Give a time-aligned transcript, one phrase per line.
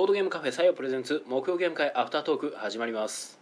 [0.00, 3.38] ボードゲームカフェ採用プレゼンツ木曜ゲーム会アフタートーク始まります。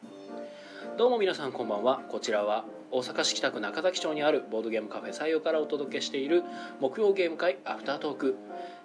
[0.97, 2.01] どうも皆さんこんばんは。
[2.09, 6.43] こちらは大阪市北区中崎町にあるボードゲームカフェ採用からお届けしている
[6.81, 8.35] 木曜ゲーム会アフタートーク。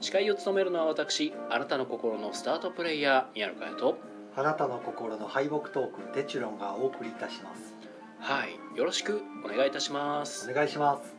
[0.02, 3.98] 司会を務めるのは私あなたの心のスタートプレイヤー宮野佳代と。
[4.36, 7.74] あなたの心の敗北トークテチュロンがお送りいたします。
[8.20, 8.78] はい。
[8.78, 10.48] よろしくお願いいたします。
[10.48, 11.16] お願いします。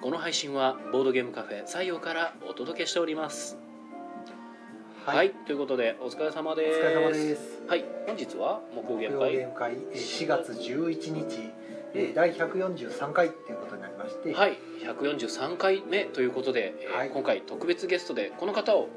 [0.00, 3.58] この配信はボードゲームカフェ採用からお届けしております
[5.04, 6.78] はい、ということでお疲れ様おです。
[6.78, 7.62] 疲れ様です。
[7.66, 11.50] はい本日は木曜ゲーム会木会えー4月11日
[11.94, 14.32] えー第143回っていうことになりまして。
[14.32, 17.10] はい143回目ということで、えーはい。
[17.10, 18.88] 今回特別ゲストでこの方を、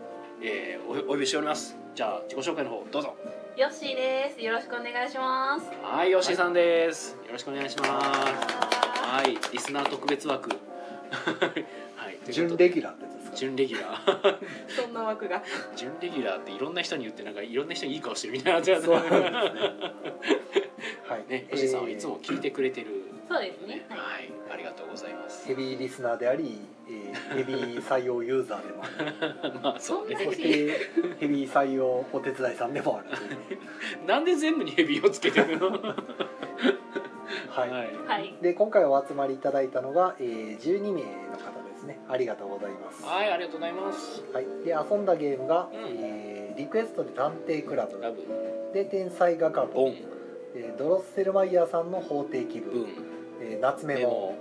[0.44, 1.76] えーおお呼びしております。
[1.96, 3.16] じゃあ自己紹介の方どうぞ。
[3.58, 4.42] ヨッシーです。
[4.44, 5.66] よろしくお願いします。
[5.82, 7.90] はい吉井さんです、よろしくお願いします。
[7.90, 9.36] はい。
[9.52, 10.52] リスナー特別枠。
[11.96, 12.18] はい。
[12.18, 12.68] という準ことで。
[12.68, 14.38] レギュラーですか準レギュラー。
[14.82, 15.44] そんな枠が。
[15.76, 19.30] 準レギュラーっていろんな人に言ってなんかいろんな人にいい顔してるみたいなやつやつそうなんですね。
[21.08, 21.26] はい。
[21.30, 22.88] ね吉井さんはいつも聞いてくれてる、
[23.30, 23.86] そうですね。
[23.90, 24.26] ははい。
[24.26, 25.48] いありがとうございます。
[25.48, 28.88] ヘビーリスナーであり、えーヘビー採用ユーザーでもあ
[29.52, 29.54] る。
[29.62, 30.16] まあそうね。
[30.24, 30.44] そして
[31.20, 33.58] ヘビー採用お手伝いさんでもある
[34.08, 35.70] なんで全部にヘビをつけてるの？
[37.50, 38.36] はい、はい。
[38.42, 41.55] で今回お集まりいただいたのが、えー12名の方
[41.86, 42.00] ですね。
[42.10, 43.04] ありがとうございます。
[43.04, 44.24] はいありがとうございます。
[44.34, 45.80] はい、で遊んだゲームが、うん。
[46.00, 48.02] えーリクエストで探偵クラブ。
[48.02, 48.24] ラブ。
[48.74, 49.96] で天才画家ボン。
[50.56, 52.88] えードロッセルマイヤーさんの法廷気分、
[53.42, 54.36] えー夏メモ。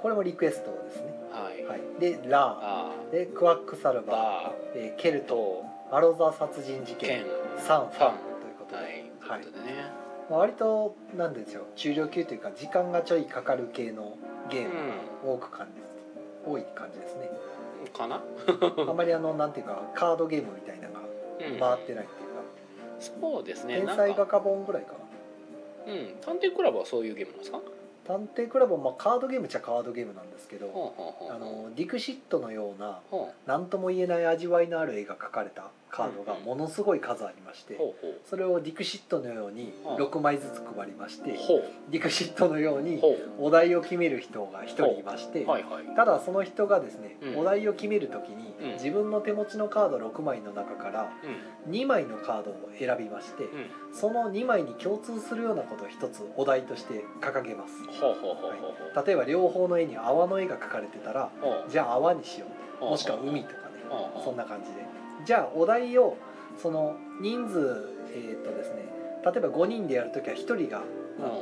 [0.00, 3.10] これもリクエストですね、はい、はい、でラあー。
[3.10, 4.06] でクワックサルー。
[4.06, 5.34] ババー、えーケルート。
[5.34, 7.24] とアロザ殺人事件。
[7.58, 8.14] サンファン。
[8.40, 9.40] ということで、はい。
[9.40, 9.74] ということでね、
[10.30, 11.64] まあ、割となんでしょう。
[11.74, 14.16] 中量級というか時間がちょいかかる系の
[14.50, 14.70] ゲーム。
[15.24, 15.80] 多く感じ
[16.46, 17.30] 多い感じですね。
[17.30, 18.20] うんかな、
[18.88, 21.00] あんまりあのなんていうかカードゲームみたいなのが
[21.38, 22.42] うん、回ってないっていうか、
[23.30, 23.80] そうですね。
[23.80, 24.92] 天才画家本ぐらいか
[25.86, 25.92] な。
[25.92, 26.16] うん。
[26.20, 27.60] 探偵クラブはそういうゲームなんですか？
[28.06, 30.94] 探偵クラブはまあカードゲームっちゃカードゲームなんですけど、
[31.30, 37.78] あのディクシットのようなほ何とも言えない味わいのある絵が描かれたカードがものすごい数ありまして
[38.28, 39.92] それをディクシットのようにう。
[39.92, 41.38] ん6枚ずつ配りまして
[41.90, 45.46] ディクシットのようにほお題を決める人が1人いまして
[45.96, 47.38] ただその人がですねうん。
[47.38, 48.72] お題を決める時にうん。
[48.74, 51.12] 自分の手持ちのカード6枚の中から
[51.66, 51.72] うん。
[51.72, 53.70] 2枚のカードを選びましてうん。
[53.94, 58.60] その2枚に共通するようなことを1つお題として掲げますほうほうほうほう
[58.94, 59.06] ほう。
[59.06, 61.30] 例えば両方の絵に泡の絵が描かれてたら
[61.68, 62.46] じゃあ泡にしよ
[62.80, 62.84] う。
[62.84, 63.62] もしくは海とかね。
[64.24, 64.84] そんな感じで。
[65.24, 66.16] じゃあお題を
[66.60, 68.84] その人数えーっとですね
[69.24, 70.82] 例えば5人でやるときは1人が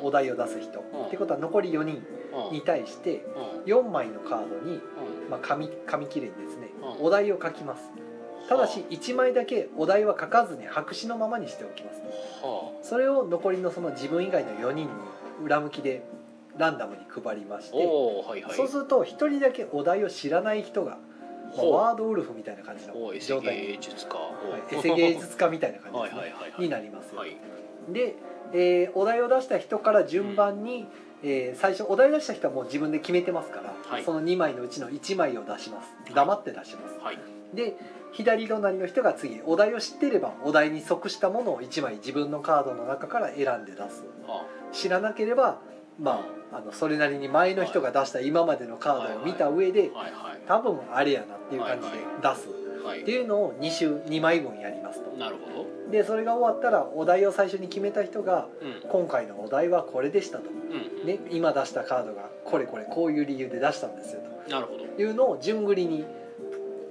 [0.03, 0.81] お題を出す人。
[0.81, 1.07] うん。
[1.07, 2.03] ってことは残り4人
[2.49, 2.53] うん。
[2.53, 3.25] に対して
[3.65, 3.73] うん。
[3.73, 5.31] 4枚のカードに、うん。
[5.31, 7.07] まあ、紙紙切れにですねうん。
[7.07, 7.91] お題を書きます。
[8.49, 12.01] ただし1枚だけお題は書かずに白紙のままにしておきます。
[12.43, 14.89] はそれを残りのその自分以外の4人に
[15.43, 16.03] 裏向きで
[16.57, 18.55] ランダムに配りまあしてはいはい。
[18.55, 20.99] そうすると1人だけお題を知らない人が、
[21.57, 23.67] まあ、ワードウルフみたいな感じのおエセ状態に。
[23.69, 24.15] 芸術家。
[24.15, 24.31] は
[24.71, 26.35] いエセ芸術家みたいな感じね。
[26.59, 27.37] になりますよはい
[27.89, 28.17] で、
[28.53, 30.87] えーお題を出した人から順番に、
[31.23, 34.05] えー最初お題出した人はもう自分で決めてますから、はい。
[34.05, 35.89] その2枚のうちの1枚を出します。
[36.15, 37.19] 黙って出します、はい。
[37.55, 37.77] で
[38.13, 44.05] 左隣の人が次お題を知っていればお題に即したものを1枚自分のカードの中から選んで出す。
[44.27, 45.61] は知らなければ
[45.99, 49.91] まああのそれなりに前の人が出した今までのカードを見た上で
[50.47, 52.49] 多分あれやなっていう感じで出す。
[52.85, 53.03] はい。
[53.03, 55.11] っていうのを2週2枚分やりますと。
[55.17, 55.91] なるほど。
[55.91, 58.89] でそれが終わったらお題を最初に決めた人がうん。
[58.89, 61.07] 今回のお題はこれでしたと、うん。
[61.07, 64.85] ね、今出したカードがこれこれこういう理由で出したんですよなるほど。
[64.85, 66.05] というのを順繰りに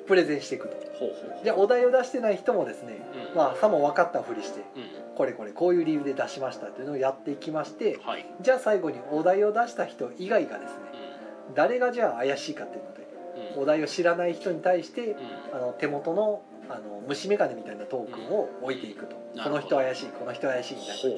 [0.08, 0.76] プレゼンしていくと。
[1.00, 1.44] ほうほう。
[1.44, 3.00] じゃあお題を出してない人もですね、
[3.32, 3.38] うん。
[3.38, 8.26] まあさも分かったふりしてうんこれこれこういう理由で出しましたっていうのをやっていきましてはい。
[8.42, 10.80] じゃあ最後にお題を出した人以外がですね
[11.52, 13.64] う誰がじゃあ怪しいかっていうのでんうん。
[13.64, 15.18] お題を知らない人に対してうん。
[15.54, 21.12] あの手元のあの虫眼鏡みたいなトークンを置いていくと、この人怪しいこの人怪しいみたいな感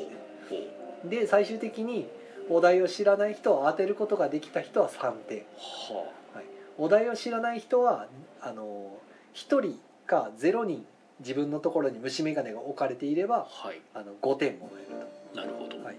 [1.04, 1.20] じで。
[1.22, 2.08] で最終的に
[2.50, 5.40] お題を知らない人を当てることができた人は3点。
[5.40, 6.06] は
[6.78, 8.08] お題を知らない人は
[8.42, 8.98] あの
[9.36, 10.86] 1人か0人
[11.20, 13.82] 自分のところに虫眼鏡が置かれていればあはい。
[13.94, 15.84] あの5点もらえるなるほど。
[15.84, 15.96] はい。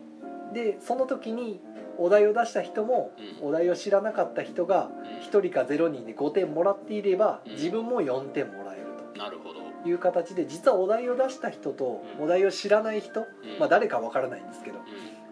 [0.49, 1.61] とでその時に
[1.99, 3.49] お題を出した人もうん。
[3.49, 5.19] お題を知らなかった人がうん。
[5.21, 7.53] 1人か0人で5点もらっていればうん。
[7.53, 9.61] 自分も4点もらえるなるほど。
[9.83, 12.25] という形で実はお題を出した人とうん。
[12.25, 13.27] お題を知らない人、うん。
[13.59, 14.83] まあ誰かわからないんですけどう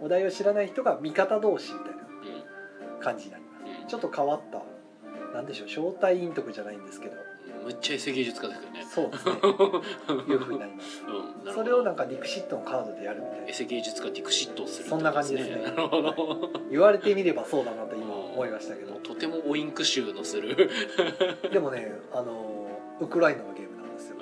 [0.05, 2.03] お題を知らない人が味方同士みたいな
[3.01, 3.83] 感じになります。
[3.83, 3.89] うん。
[3.89, 4.63] ちょっと変わった
[5.35, 7.17] なんでしょう招待陰徳じゃないんですけど
[7.65, 8.85] むっちゃエセ芸術家ですよね。
[8.95, 9.33] そうですね。
[9.33, 11.03] いうふうになります。
[11.47, 15.63] うんそれをなんかディクシットのカードでやるみたいエなセ芸術家ディクシットをするそんな感じですね。
[15.63, 18.95] なるほど、言われてみればそうだなと今思いましたけど。
[18.95, 20.71] とてもオインク臭のする。
[21.53, 22.69] でもねあの
[23.01, 24.17] ウクライナのゲームなんですよ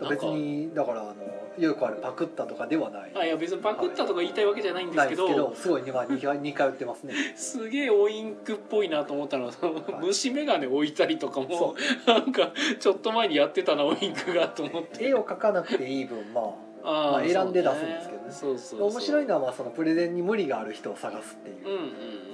[0.00, 1.14] 別かにだからあの
[1.58, 3.12] よくあるパクったとかではない。
[3.14, 7.14] あいや別にパクったとか言いたいわけじゃないんですけど,、ですけどすごい今2回二回売ってますね。
[7.36, 9.46] すげえオインクっぽいなと思ったの。
[9.46, 9.52] は
[10.02, 11.74] 虫眼鏡置いたりとかそも
[12.06, 15.08] なんかちょっと前にやってたなオインクがと思って。
[15.08, 16.44] 絵を描かなくていい分まあ
[16.82, 18.30] まあ選んで出すんですけどね。
[18.30, 21.66] そうそうあ面白いなのはまあそのプレゼンに無理がある人を探すっていう。
[21.66, 22.33] うんうんうん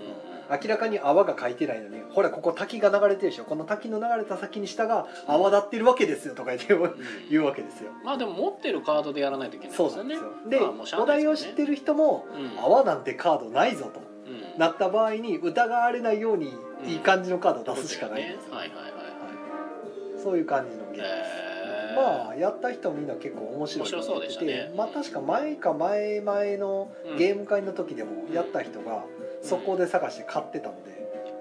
[0.51, 3.45] 明らかに泡が描いてないのにほらここ滝が流れてるでしょ。
[3.45, 6.83] この滝の流れた先に下が泡立ってるわけですよとか言ってうん。
[6.83, 6.95] うん
[7.31, 7.91] 言うわけですよ。
[8.05, 10.31] まあでも持ってるカードでやらないといけないそうなんですよ。
[10.49, 12.65] でまあもうしゃあお題を知ってる人もうん。
[12.65, 16.53] 泡なんてカードないぞとうんなった場合に疑われないように
[16.87, 18.25] いい感じのカードを出すしかない。
[18.25, 18.29] ん。
[18.37, 20.23] ですよはいはいはいはい。
[20.23, 20.97] そういう感じのゲーム。
[20.97, 21.97] ですえー。
[21.97, 24.73] まあやった人みんな結構面白い面白そうでしたね。
[24.77, 29.05] まあ確か前か前々のゲーム会の時でもやった人が
[29.43, 31.01] そこで探して買ってたので。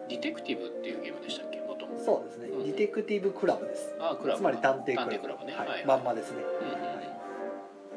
[0.09, 1.59] ディテクティブっていうゲームでしたっけ？
[1.67, 1.99] 元々。
[2.03, 2.47] そうですね。
[2.47, 2.63] うん。
[2.63, 3.93] ディテクティブクラブです。
[3.99, 5.45] あクラブつまり探偵クラブ。
[5.45, 5.53] ね。
[5.53, 5.67] はい。
[5.67, 6.79] はいまんまですね、うんうんうん。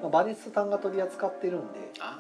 [0.02, 1.78] まあ、バネストさんが取り扱ってるんで。
[2.00, 2.19] あ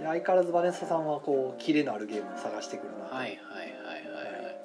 [0.00, 4.56] いや相変わらずバネストさんはこうキレのあるゲームを探してくるなあはいはいはいはいはい。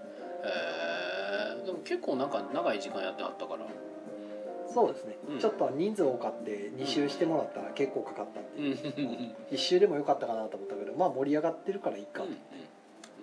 [1.59, 1.65] えー。
[1.65, 3.65] でも結構なんか長い時間やってはったから
[4.78, 5.40] そうですね、うん。
[5.40, 8.70] ちょっと人数多かって2周してもらったら結構かかったんで、うんう。
[8.70, 9.36] んうん。
[9.50, 12.38] 1周でもよかったかなと思ったけどまあ盛り上がってるからいいかと、うん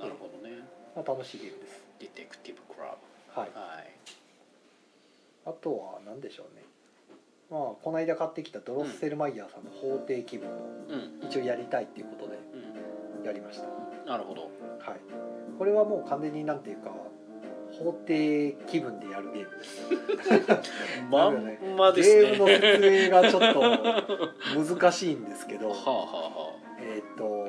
[0.00, 0.56] なるほどね。
[0.96, 1.80] まあ、楽しいゲームです。
[2.00, 3.50] ディテクティブクラはい。
[3.54, 3.94] ブはい。
[5.46, 6.64] あとは何でしょうね。
[7.50, 10.52] まあこの間買ってきたドロッセルマイヤーさんの法廷気分を
[10.88, 11.28] うん。
[11.28, 12.36] 一応やりたいっていうことで
[13.18, 13.24] うん。
[13.24, 13.66] やりました。
[14.10, 14.42] なるほど。
[14.42, 14.50] はい。
[15.56, 16.90] これはもう完全になんていうか
[17.78, 20.62] 法廷気分でやるゲームです。
[21.10, 22.22] まなんまですね。
[22.22, 27.48] ゲームの説明がちょっと難しいんですけど はあはあはえっ、と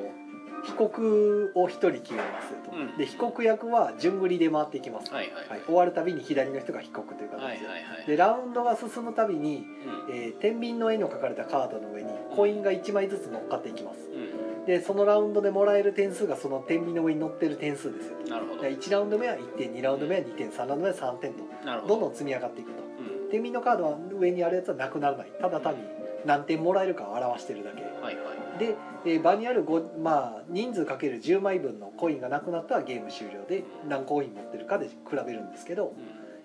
[0.64, 2.96] 被告を一人決めますよと、うん。
[2.96, 5.48] で被告役は順繰りで回っていきます、あはいはい。
[5.48, 9.64] はい、終わるたびに左の人が被告という形で,、はいはいはいでラウンドが進むたびに、
[10.08, 10.14] うん。
[10.14, 14.10] えー天秤の絵の描かれたカードの上にコインが1枚ずつ乗っかっていきます。
[14.10, 14.35] うん
[14.66, 18.16] でそのラウンドでもらえる点数がその天秤の上に乗ってる点数ですよ。
[18.28, 18.62] なるほど。
[18.62, 21.44] で1ラウンド目は1点2ラウンド目は2点3ラウンド目は3点と
[21.82, 21.86] ど。
[21.86, 22.82] どんどん積み上がっていくと。
[22.82, 23.30] うん。
[23.30, 25.28] 天秤のカードは上にあるやつはなくならない。
[25.40, 25.80] ただ単に
[26.24, 27.82] 何点もらえるかを表してるだけ。
[27.82, 28.58] はいはい。
[28.58, 28.74] で、
[29.04, 35.94] えー場にある5、まあ、人数かける10枚分のコインがなくなったらゲーム終了で何コイン持ってるかで比べるんですけど、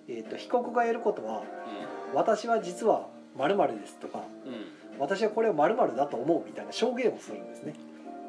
[0.07, 0.13] うん。
[0.13, 1.43] えー、と被告がやることは
[2.13, 4.53] 「私は実はです」とかうん。
[4.53, 4.65] うん
[4.99, 5.53] 「私はこれを
[5.95, 7.73] だと思う」みたいな証言をするんですね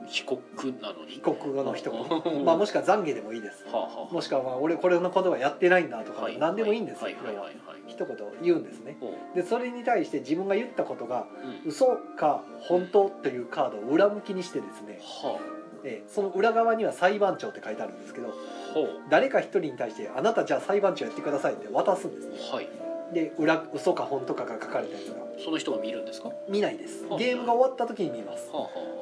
[0.09, 0.43] 被告
[0.81, 1.13] なのに？
[1.13, 1.91] 被告の人。
[1.93, 1.99] が、
[2.31, 3.65] う んまあ、もしくは懺悔でもいいです。
[3.67, 6.39] はあはあもしくはまあ俺これのことはやってないんだとかはい。
[6.39, 7.05] 何でもいいんですよ。
[7.05, 7.55] はいはいはいはい。
[7.87, 8.97] 一言言うんですね。
[9.35, 11.27] でそれに対して自分が言ったことが
[11.65, 11.71] うん。
[11.71, 15.39] 嘘か本当というカードを裏向きにしてですね、は
[15.85, 18.29] えーその裏側には裁判長って書いてあるんですけど
[19.11, 22.37] 誰か一人に対して「あなたじゃあ裁判長やってください」って渡すんですね。
[22.53, 22.69] はい
[23.13, 25.23] で裏嘘か本当かが書かれたやつが。
[25.43, 26.29] その人が見るんですか？
[26.29, 27.05] は見ないです。
[27.07, 28.51] はいゲームが終わった時に見ます。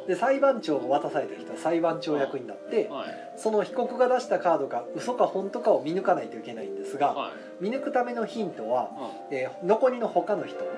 [0.08, 3.32] で裁判長が渡された人は裁判長役になってあはい。
[3.36, 7.29] その被告が出したカードが嘘か本当かを見抜かないといけないんですがは
[7.60, 7.64] い。
[7.64, 8.90] 見抜くためのヒントは、
[9.31, 10.70] うえー残りの他の人、んうん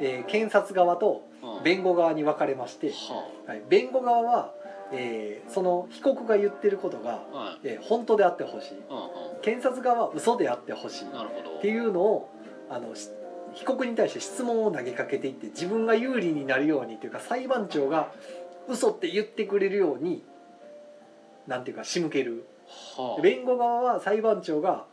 [0.00, 4.52] えー検察側とうん弁護側に分かれまして、ははい、弁護側は、
[4.92, 7.58] えーその被告が言ってることが、あはい。
[7.64, 8.78] えー本当であってほしい。
[8.90, 9.00] うんう
[9.42, 11.04] 検察側は嘘であってほしい。
[11.04, 11.58] んなるほど。
[11.58, 12.28] っていうのを
[12.72, 13.10] あのし
[13.54, 18.10] 被告に対して質問を投げかけていって自分が有利になるようにというか裁判長が
[18.68, 20.24] 嘘って言ってくれるように
[21.46, 22.46] なんていうか仕向ける。
[22.96, 23.22] はあ。
[23.22, 24.86] 弁護側は裁判長が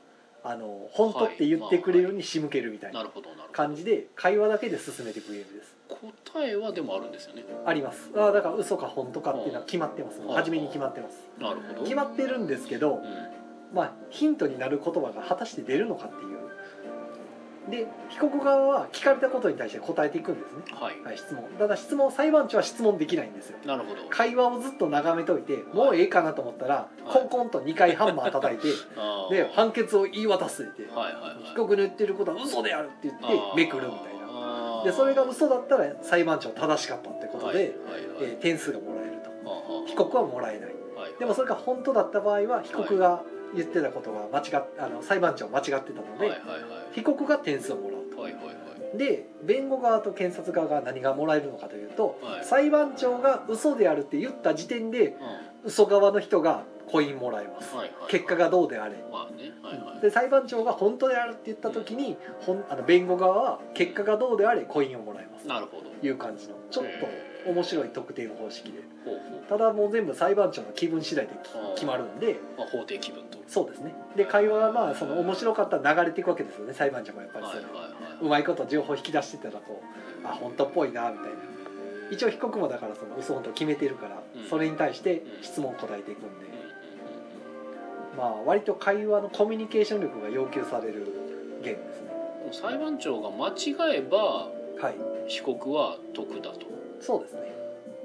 [0.43, 3.05] あの本当って言ってくれるように仕向けるみたいな
[3.51, 5.75] 感じで会話だけで進めていくゲームです。
[6.23, 7.45] 答えはでもあるんですよね。
[7.65, 8.09] あります。
[8.15, 10.19] あだから嘘か本当かっていうのは決まってます。
[10.19, 11.21] うん初めに決まってます。
[11.39, 11.83] なるほど。
[11.83, 13.03] 決まってるんですけどうん。
[13.73, 16.48] まあヒントになる言葉が果たして出るのかっていう
[17.69, 20.63] で被告側は聞かれたことに対して答えていくんですね。
[20.73, 21.01] はい。
[21.01, 21.43] はい、質問。
[21.57, 23.57] ただ質問裁判長は質問できないんですよ。
[23.65, 24.01] なるほど。
[24.09, 27.01] 会話をずっと眺めといてもうええかなと思ったら、い。
[27.03, 28.67] コンコンと2回ハンマー叩いて
[29.29, 30.83] で判決を言い渡すって。
[30.93, 31.43] はいはいはい。
[31.45, 33.25] 被告の言ってることは嘘であるって言って
[33.55, 34.19] めくるみたいな。
[34.79, 37.73] なでそれが嘘だったら裁判長正しかったってことで、はいはいはい。
[38.21, 39.85] えー点数がもらえると。
[39.85, 41.13] 被告はもらえないはい。
[41.19, 43.23] でもそれが本当だった場合は被告が
[43.55, 46.93] 言ってたことが間違っあの裁判長は間違ってたので、はいはいはい。
[46.93, 48.21] 被告が点数をもらうと。
[48.21, 48.97] はいはいはい。
[48.97, 52.45] で弁護側と検察側が何がもらえるのかというと、はい。
[52.45, 55.17] 裁判長が嘘であるって言った時点でう
[55.65, 58.95] 嘘側の人がコインもらえます、はいはい結果がどうであれ。
[59.11, 60.01] まあねはいはい。
[60.01, 65.83] で裁判長が本当であるって言った時に、ほんあの弁護側は結果がどうであれコインをもらえますなるほど。
[65.91, 66.89] という感じのちょっと
[67.45, 68.79] 面白い得点方式で。
[69.05, 72.33] ほうほただもう全部裁判長の気分次第できあー決まるんで。
[72.33, 73.37] う、まあ、法廷気分と。
[73.47, 73.93] そうですね。
[74.15, 77.89] で会話はまあその面白かったら流れていくわけですよね裁判長もやっぱりそれ、はいはいは
[78.21, 79.81] うまいこと情報引き出してたらこ
[80.23, 81.37] うあ本当っぽいなみたいな。
[82.11, 84.49] 一応被告もだからその嘘本当決めてるから、うん。
[84.49, 86.47] それに対して質問答えていくんで、
[88.17, 91.05] まあ割と会話のコミュニケーション力が要求される
[91.63, 92.09] ゲームですね。
[92.69, 94.49] 裁判長が間違えば
[94.81, 94.95] はい。
[95.27, 96.65] 被告は得だと
[97.01, 97.41] そうですね。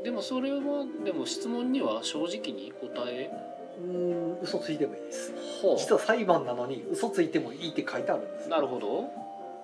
[0.02, 0.60] でもそれは
[1.04, 3.30] でも質問には正直に答え？
[3.80, 5.32] うーん嘘ついてもいいです。
[5.62, 8.48] ほ実は裁判なのに嘘ついてもいいって書いてあるんです。
[8.48, 9.10] なるほど。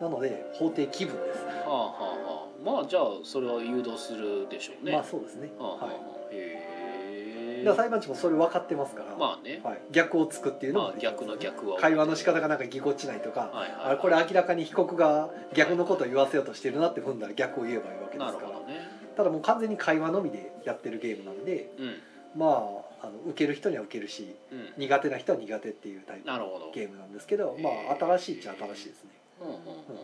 [0.01, 2.47] なので法廷気分です、はあはあはあ。
[2.65, 4.93] まあじゃあそれは誘導するでしょうね。
[4.93, 5.93] まあそうですね、はあはあはは
[6.31, 9.61] あへい、え裁判長もそれ分かってますから、まあね。
[9.63, 11.79] はい、逆をつくっていうのまあもできます逆の逆は。
[11.79, 18.49] 会話の仕方がなんかぎこちないとか、はいはいあれこれ明らかに被告が逆のことを言わせようとしてるなって踏んだら逆を言えばいいわけでなすから。
[18.49, 18.60] るほど。
[18.60, 18.60] ね
[19.21, 22.41] ただもう完全に会話のみでやってるゲームなんでうん。
[22.41, 22.47] ま
[23.03, 24.73] ああの受ける人には受けるしうん。
[24.79, 29.11] 苦手な人は苦手っていうタイプのゲームなんですけど、まあ新しいっちゃ新しいですね、
[29.43, 29.59] うんうんうん。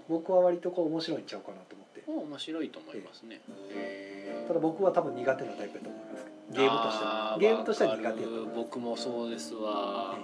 [0.08, 2.04] 僕は割とこう面白いんちゃうかなと思って。
[2.06, 3.40] うん面白いと思いますね。
[3.70, 6.26] へただ僕は多分苦手なタイプだと思います。
[6.52, 7.38] ゲームとしては。
[7.40, 10.16] ゲームとしては苦手だ僕もそうですわ。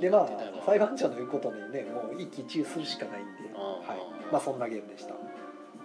[0.00, 0.28] でまあ
[0.64, 5.14] 裁判長の言うことにねもう一喜一憂するしかないんで、はい、まあそんなゲームでした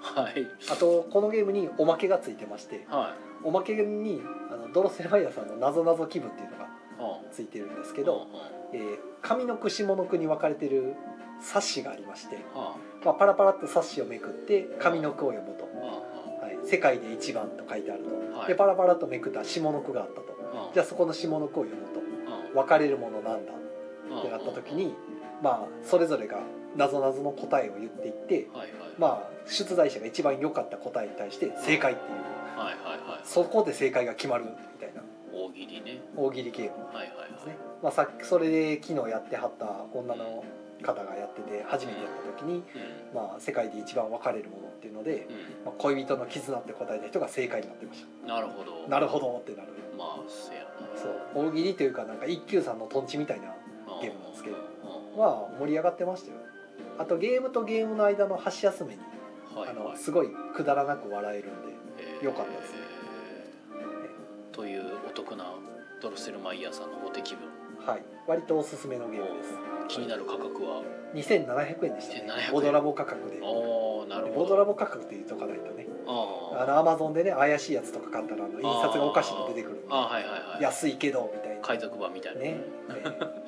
[0.01, 0.47] はい。
[0.71, 3.47] あとこのゲームにおまけがついてましてはい。
[3.47, 4.21] おまけに
[4.51, 6.67] あのドロセルマイヤーさんのなぞなぞ気分っていうのが
[6.99, 8.27] あついてるんですけけど、
[8.73, 10.93] えー上の句下の句に分かれてる
[11.41, 15.67] 冊子がありまして、はまあ、パラパラっと冊子をめくって上の句を読むと。
[15.81, 18.47] あは「はい、世界で一番」と書いてあると、はい。
[18.47, 20.37] でパラパラっとめくったら下の句があったと。
[20.53, 22.01] あはあじゃあそこの下の句を読むと
[22.53, 23.51] 「分かれるものなんだ」
[24.19, 24.93] ってなった時に
[25.41, 26.39] まあそれぞれが
[26.75, 32.59] なぞなぞの答えを言っていってはいはいまあ出題者が一番良かった答えに対して正解っていう。
[32.59, 33.19] はいはいはい。
[33.23, 35.01] そこで正解が決まるみたいな。
[35.33, 36.01] 大喜利ね。
[36.15, 36.85] 大喜利ゲーム。
[36.85, 40.43] はいはいですね、まあ、さっきそれで昨日やってはった女の
[40.81, 42.63] 方がやってて初めてやった時に、う
[43.13, 45.27] まあ、世界で一番分かれるものっていうので、
[45.65, 48.83] まあ、恋人の絆って答えた人が正解になってましなるほど。
[48.85, 49.69] たなるほどってなる。
[49.97, 50.69] まあせやな。
[50.99, 51.07] そ
[51.41, 51.47] う。
[51.49, 53.53] 大喜利というかなんか一休さんのトンチみたいな
[54.01, 54.57] ゲームなんですけど
[55.17, 56.37] まあ盛り上がってましたよ
[56.97, 59.01] あとゲームとゲームの間の箸休めに
[59.55, 59.75] あはいはい。
[59.75, 62.71] のすごいくだらなく笑えるんでえーよかったです。
[62.73, 62.77] ね
[64.51, 65.45] というお得な
[66.01, 67.47] ドロッセルマイヤーさんの法的気分。
[67.85, 68.03] はい。
[68.27, 69.53] 割とおすすめのゲームです。
[69.87, 70.81] 気になる価格は
[71.13, 72.23] ？2700円でしたね。
[72.31, 72.51] 2700円。
[72.53, 73.39] ボドラボ価格で。
[73.41, 74.39] おおなるほど。
[74.43, 75.87] ボドラボ価格って言っとかないとね。
[76.07, 79.87] ああのアマゾンでね怪しいやつとか買ったらあの印刷がおかしいの出てくるんで。
[79.89, 80.63] ああはいはいはい。
[80.63, 82.41] 安いけどみたいな海賊版みたいな。
[82.41, 82.49] ね。
[82.51, 82.61] ね。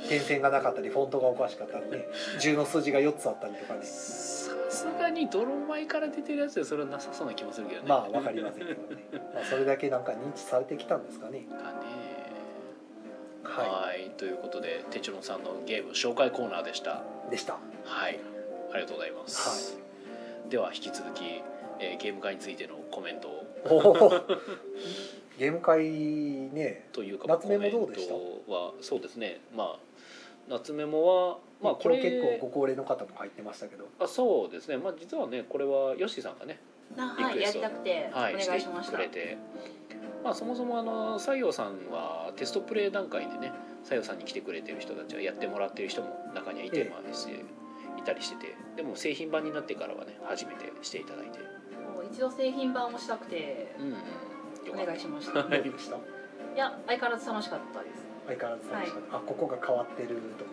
[0.09, 2.07] 点線がなかったりフォントがおかしかったりね。
[2.41, 3.81] 10の数字が4つあったりとかね。
[3.83, 7.87] さすがに泥米から出てるやつでそれはなさそうな気もするけどね。
[7.87, 9.03] まあ分かりませんけどね、
[9.35, 11.41] まあ、それだけなんか認知されてきたんですかね。
[11.41, 11.61] かね。
[13.43, 14.09] ははい。
[14.17, 17.03] ということでテチロンさんのゲーム紹介コーナーでした。
[17.27, 17.59] いでした。
[17.85, 18.19] はい。
[18.71, 19.79] ありがとうございます、
[20.49, 21.41] では引き続き、
[21.79, 23.45] えーゲーム会についてのコメントを
[25.37, 25.83] ゲーム会
[26.53, 28.13] ねというか夏メモどうでした？
[28.51, 29.39] はそうですね。
[29.55, 29.79] まあ
[30.49, 33.85] 夏メモはまあこれ結構ご高齢の方も入ってましたけど。
[33.99, 34.77] あそうですね。
[34.77, 36.59] まあ実はねこれはヨッシーさんがね
[36.97, 38.97] あはいやりたくておはい願いしました。
[38.97, 39.37] てくれて。
[40.23, 43.51] まあそもそもあの西洋さんはテストプレイ段階でね
[43.83, 46.89] 西洋さんに来てくれてる人たちはやってもらってる人も中にはいてええ。
[46.89, 47.29] ますし
[47.97, 48.55] いたりしてて。
[48.75, 51.37] でも製品版になってからはね初めてしていただいて。
[51.93, 53.75] もう一度製品版をしたくて。
[53.77, 53.91] うんうん。
[53.91, 53.97] よ
[54.71, 55.63] お願いしましたはい。
[55.63, 55.99] どうでしたい
[56.57, 58.05] や相変わらず楽しかったです。
[58.27, 60.51] 相変わらず楽しかった、あここが変わってるとか。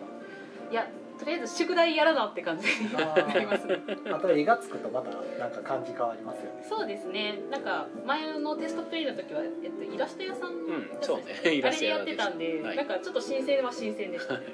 [0.71, 3.65] いやとりあえず宿題やらなって感じになります。
[3.65, 3.77] ね
[4.11, 6.65] あと絵がつくとまたなんか感じ変わりますよね。
[6.67, 7.39] そうですね。
[7.49, 11.23] なんか前のテストプレイの時は、えっと、イラスト屋さんのうんそうね
[11.55, 12.77] イあれでやラスト屋ってたんで、はい。
[12.77, 14.33] なんかちょっと新鮮は新鮮でした。
[14.35, 14.43] はい。
[14.43, 14.49] よ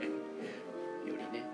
[1.08, 1.46] りね。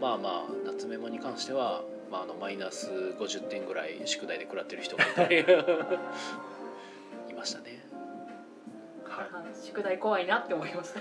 [0.00, 5.40] まあまあ夏メモに関しては、まあ、あのマイナス50点ぐらい宿題で食らってる人がいたり。
[5.40, 5.44] い
[7.44, 7.84] ましたね。
[9.04, 9.26] はい。
[9.30, 11.00] あ宿題怖いなって思いました。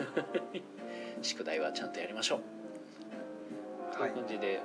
[1.24, 2.36] 宿題はちゃんとやりましょ
[3.92, 3.96] う。
[3.96, 4.12] とはい。
[4.12, 4.60] いう感じで、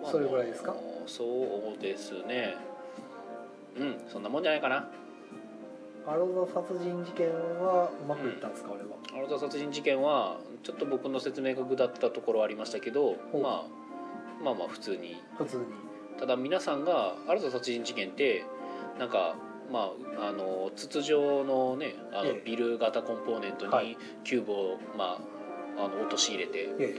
[0.00, 0.76] まあそれぐらいですか？
[1.08, 1.24] そ
[1.76, 2.56] うですね。
[3.76, 4.88] うんそんなもんじゃないかな。
[6.06, 7.28] アロザ殺人事件
[7.60, 8.96] はうまくいったんですか、あれは？
[9.18, 15.20] アロザ殺人事件はちょっと僕の説明がぐだったところはありましたけど、まあ、まあまあ普通に。
[15.36, 15.64] 普通に。
[16.16, 18.44] ただ皆さんが「アルザ殺人事件って
[19.00, 19.34] なんか
[19.72, 22.42] まああの筒状のねあのええ。
[22.44, 23.96] ビル型コンポーネントにはい。
[24.24, 25.18] キューブを、ま
[25.78, 26.94] あ、あの落とし入れてえ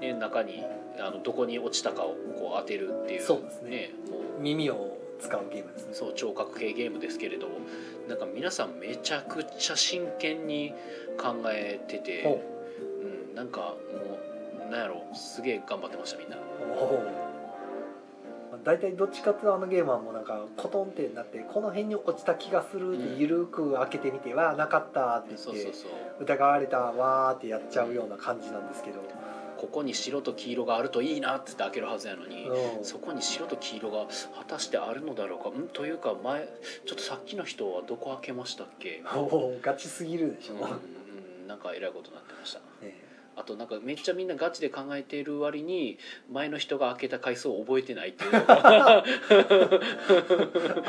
[0.00, 0.62] で中に
[0.98, 3.90] あのどこに落ちたかをこう当てるっていうそうですね。
[4.10, 4.20] もう。
[4.22, 5.94] え耳を使うゲームですね。
[5.94, 7.48] そう聴覚系ゲームですけれど
[8.08, 10.72] なんか皆さんめちゃくちゃ真剣に
[11.18, 12.42] 考えててほ、
[13.02, 13.32] う。
[13.32, 14.18] ん、なんかも
[14.68, 16.36] うなんやろすげえ頑張ってましたみんな。
[16.36, 16.40] う
[16.78, 17.25] おう
[18.66, 25.72] 大体どっちかっていうとあのゲームはもうなんかコトンってなってこの辺に落ちた気がするってうんゆるく開けてみてはなかったって言って
[26.20, 28.98] 疑われたわーってやっちゃうような感じなんですけど、
[29.56, 32.84] ここに白と黄色があるといいなって言って開けるはずやのに、うん。
[32.84, 34.06] そこに白と黄色が
[34.36, 35.56] 果たしてあるのだろうか。
[35.56, 35.68] ん？
[35.68, 36.48] というか前
[36.86, 40.64] ちょっとさっきの人はどこ開けましたっけ、おうガチすぎるでしょ、うんう
[41.44, 42.60] ん、なんかえらいことになってました。
[42.82, 43.05] え
[43.36, 45.98] あとなんかめっちゃみんなガチで考えている割に
[46.32, 48.32] 前の人が開けた回数を覚えてないっていう。
[48.32, 49.04] の あ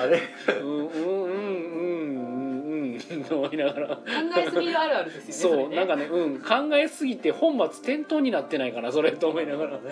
[0.08, 0.22] れ？
[0.62, 2.18] うんうんうんうん
[2.64, 3.88] うんうんと思いながら。
[3.98, 4.04] 考
[4.38, 9.72] えすぎるあるあるですよねそうなんかね、うん、考えすぎて本末転倒になってないかなそれと思いながら。
[9.80, 9.92] ね。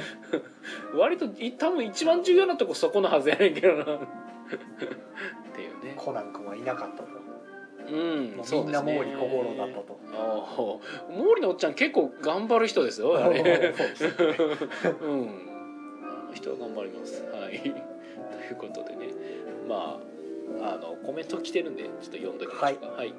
[0.95, 3.83] 割とい多分一番重要なとこそこのはずやねんけどな。
[3.83, 5.93] っていうね。
[5.97, 7.09] コナン君はいなかったと
[7.87, 9.99] うんみんな毛利小五郎だったと。
[11.07, 13.73] 毛利のおっちゃん結構頑張る人ですよあれ。
[13.95, 14.07] そ
[15.05, 15.49] うん。
[16.33, 17.23] 人は頑張ります。
[17.31, 17.59] はい。
[17.59, 19.07] ということでね。
[19.67, 20.14] まあ
[20.61, 23.13] あのコメント来てるんでちょっと読んどきましょうかはい、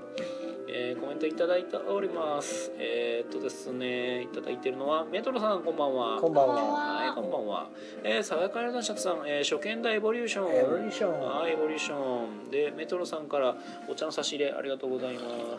[0.69, 2.73] えーコメントいただいております。
[2.79, 6.21] えーっとですねいただいてるのはメトロさんこんばんは。
[6.21, 6.55] こんばんは。
[6.55, 7.69] はいこんばんは。
[8.03, 10.55] えー、爽やかな男爵さん、えー、初見だエボリューション。
[10.55, 11.21] エボリューション。
[11.21, 12.51] はいエボリューション。
[12.51, 13.55] でメトロさんから
[13.89, 15.25] お茶の差し入れありがとうございます。
[15.25, 15.57] はいは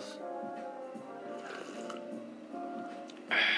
[3.38, 3.57] い。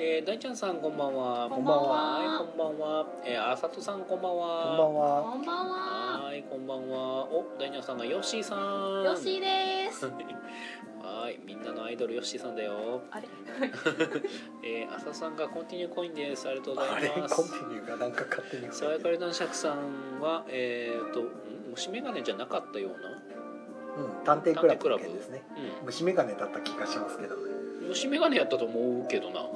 [0.00, 1.48] えー、大ちゃんさんこんばんは。
[1.50, 3.06] こんばんははい、こんばんは。
[3.24, 4.64] えー、あさとさんこんばんは。
[4.64, 7.24] こんばんはこんばんははい、こんばんは。
[7.26, 9.02] お、大ちゃんさんがヨッシーさん。
[9.02, 10.06] よしです
[11.02, 13.00] はい、みんなのアイドルヨッシーさんだよ。
[13.10, 13.26] あれ？
[14.62, 16.46] えー、あさとさんがコンティニューコインです。
[16.48, 17.08] ありがとうござあれ？
[17.08, 17.42] コンテいます。
[17.42, 21.28] ィニューがなんか勝手にさやかり男爵さんは、えーと、ん？
[21.72, 23.08] 虫眼鏡じゃなかったような？
[23.08, 25.42] うん探偵クラブですね
[25.82, 27.57] う虫眼鏡だった気がしますけどねん、
[27.88, 29.46] 虫眼鏡やったと思うけどな。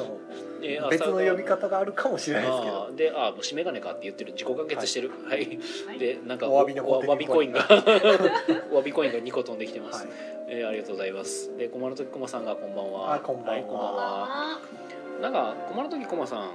[0.60, 4.32] であ別のさ呼び方があるかもしれないですけあどーであー虫眼鏡かって言ってる。
[4.32, 5.10] 自己完結してる。
[5.28, 5.98] はい、はい。
[5.98, 7.60] でなんかお詫びのお詫びコインが。
[8.72, 10.14] お詫びコインが2個飛んできてます、はい。
[10.48, 11.56] えーありがとうございます。
[11.56, 13.14] で駒の時駒さんがこんばんは。
[13.14, 13.58] あこんばんは。
[13.58, 14.60] いこんばんは。
[15.20, 16.50] なんか駒の時駒さん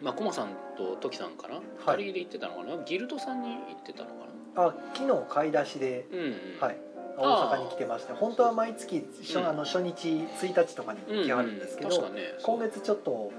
[0.00, 2.04] まあ駒さんと時さんかな、はい。
[2.04, 2.76] 二人で行ってたのかな。
[2.84, 6.06] ギルドさんに行ってたのかあ昨日買い出しで。
[6.10, 6.87] なうん、うん、はい
[7.18, 9.46] 大阪に来てまして本当は毎月初,、うん。
[9.48, 10.08] あの初日
[10.40, 11.90] 1日とかにうん、来はるんですけど、
[12.42, 13.32] 今月ちょっと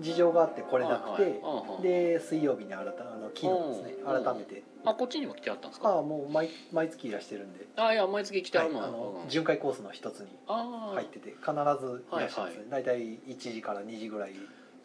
[0.00, 1.40] 事情があって来れなくて、
[1.82, 5.88] で水曜日に改めあの昨日ですねうん改めて、あこっちにも来てあったんですか？
[5.88, 9.28] ああもう毎毎月いらしてるんで、あいや毎月来てあはい、あるの,、のうん。
[9.28, 11.36] 巡回コースの一つに入ってて必
[11.80, 14.34] ずいらっしゃるんですね、大体1時から2時ぐらい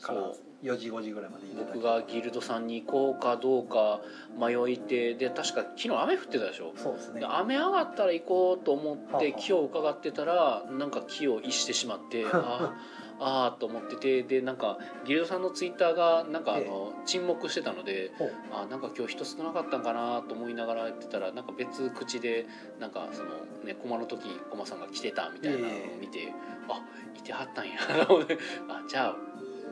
[0.01, 0.31] から
[0.63, 3.99] 4時5時ぐらいまでいてたり僕がギルドさんに行こうかどうか
[4.37, 6.71] 迷いてで確か昨日雨降ってたでしょ？
[6.75, 7.19] そうですね。
[7.19, 12.71] で雨上がったら行こうと思って木を伺ってたらなんか木を逸してしまって あー
[13.19, 18.31] あーと思っててでなんかギルドさんのツイッターがなんかあの沈黙してたのでほう。
[18.51, 22.45] あーなんか今日人少なかったんかなと思いながらやってたらなんか別口で
[22.79, 23.29] なんかその
[23.65, 26.33] ね駒の時駒さんが来てたみたいなのを見て
[26.69, 26.81] あ
[27.17, 27.73] いてはったんや。
[28.69, 29.15] あじゃあ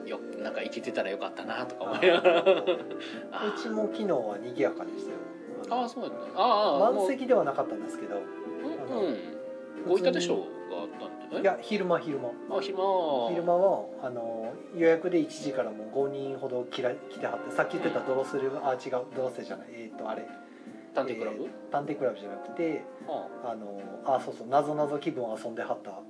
[0.06, 2.40] よなんか行けてたらよかったなとか思いながら。
[3.32, 5.18] あ うちも昨日は賑やかでしたよ。
[5.70, 9.18] ああーそうやったあーあ満席ではなかったんですけどうんうん。
[9.88, 12.30] ごいたでしょうがあったんでいや昼間昼間。
[12.58, 12.78] あ暇
[13.30, 13.56] 昼間。
[13.58, 20.26] はあの予約で1時からもう5人ほど来ら来てはってさっき言ってたドロスルあ違うドロスルじゃないえっ、とあれ
[20.94, 23.56] 探偵クラブ、えー探偵クラブじゃなくてああ。
[23.56, 26.00] のあそうそうなぞなぞ気分を遊んではった、まあ。
[26.00, 26.04] あ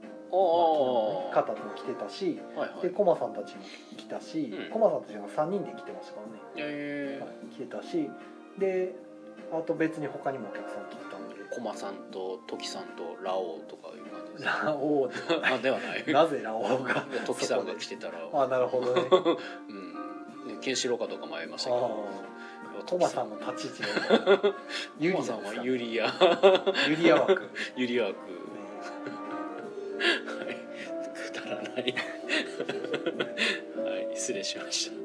[1.34, 2.82] 昨日ね方も来てたしはいはい。
[2.82, 3.62] でコマさんたちも
[3.98, 4.72] 来たし、うん。
[4.72, 7.20] コマさんたちが3人で来てましたからね、え。
[7.22, 8.10] はい、来てたし
[8.58, 8.96] で
[9.54, 11.36] あと別に他にもお客さん来てたんで。
[11.36, 15.16] ー、コマさんとトキさんとラオウとかいう感じですラオウで
[15.46, 16.06] あではない。
[16.12, 17.06] なぜラオウが？
[17.12, 18.14] でトキさんが来てたら。
[18.34, 19.02] あなるほどね。
[19.70, 20.48] うん。
[20.48, 21.86] ねケンシロウかどうか迷いましたけど。
[21.86, 22.31] あ
[22.84, 23.94] コマさんの立ち位置
[24.34, 24.56] が
[25.00, 26.14] ユ ユリさんはユリア。
[26.88, 28.18] ユリア枠、ね、 ユリア枠。
[30.00, 30.56] はい。
[31.14, 31.94] くだらない。
[33.84, 34.16] はい。
[34.16, 34.96] 失礼しました。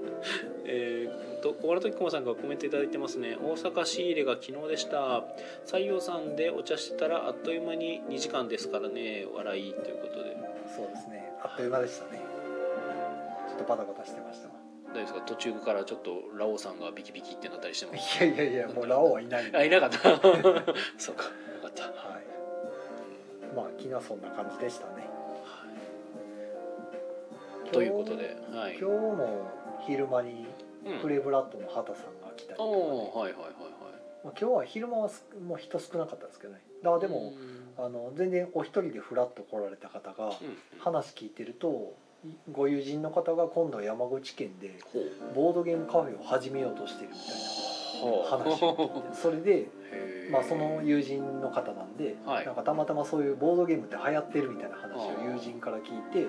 [0.65, 3.37] えー、と小原時駒さんがコメントいただいてますね。
[3.37, 5.25] 大阪仕入れが昨日でした。
[5.65, 9.27] 採用さんでお茶してたらあっという間に2時間ですからね。
[9.33, 10.37] 笑いということで。
[10.75, 11.33] そうですね。
[11.43, 12.21] あっという間でしたね。
[13.49, 14.49] ちょっとバタバタしてました。
[14.49, 14.56] わ
[14.97, 17.95] 大丈夫ですか途中からちょっとラオウさんがビキビキってなったりしても。
[17.95, 19.99] いやいやいやもうラオウはいないんであいなかった。
[20.97, 21.31] そうかよ
[21.63, 21.83] かった。
[21.85, 23.55] はい。
[23.55, 25.07] まあ昨日そんな感じでしたね。
[27.73, 28.79] ということではい。
[28.79, 29.51] 今日も
[29.87, 30.47] 昼間に
[30.87, 33.53] うんプレブラッドの畑さんが来たりとかね、おおはいはいはい
[34.25, 36.61] まあ今日は昼間はすもう人少なかったですけどね。
[36.83, 37.33] だからでも、
[37.77, 40.37] あの全然お一人でフラッと来られた方がうんうん。
[40.79, 41.95] 話聞いてると
[42.53, 44.79] ご友人の方が今度山口県で
[45.35, 49.69] ボードゲームカフェを始めようとしてるみたいな話を聞いてそれで、
[50.31, 52.47] まあ、その友人の方なんで、はい。
[52.47, 56.29] なんかたまたまそういうボードゲームって流行ってるみたいな話を友人から聞いて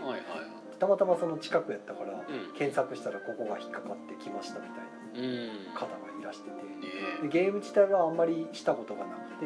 [0.80, 2.54] たまたまその近くやったからうん。
[2.58, 5.74] 検索したらここが引っかかってきましたみたいうん。
[5.74, 9.46] な方がいらしててゲーム自体はあんまりしたことがなく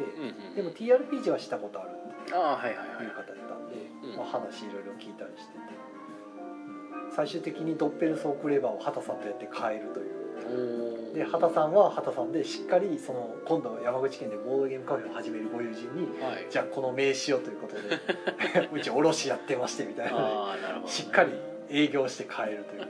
[0.56, 4.16] でも TRPG はしたことあるっていう方だったんで、うん。
[4.16, 5.81] まあ、話いろいろ聞いたりしてて、うん
[7.14, 10.22] 最終的にドッペルソークレバーを畑さんとやって変えるという。
[11.14, 16.46] で畑さんは畑さんでしっかりその今度山口県でボードゲームカフェを始めるご友人にはい。
[16.50, 20.18] じゃあこの名刺をということで うち卸やってましてみたいな。
[20.56, 21.32] なねでしっかり
[21.70, 22.88] 営業して変えるという。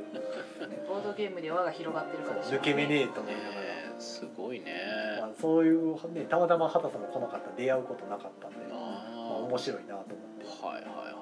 [0.88, 2.42] ボードゲームで輪が広がってるから。
[2.42, 3.62] 抜け目ねえと思いねながら。
[3.62, 4.74] えすごいね。
[5.20, 11.12] まあ、そういう、ね、たまたま畑さんも来なかったら出会うことなかったんで、まあ、あ面白いなと思ってあはいはいは